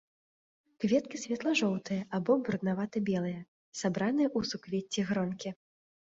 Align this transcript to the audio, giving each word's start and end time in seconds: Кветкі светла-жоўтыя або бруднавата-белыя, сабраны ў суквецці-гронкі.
Кветкі 0.85 1.19
светла-жоўтыя 1.23 2.07
або 2.19 2.31
бруднавата-белыя, 2.47 3.39
сабраны 3.83 4.23
ў 4.37 4.53
суквецці-гронкі. 4.55 5.49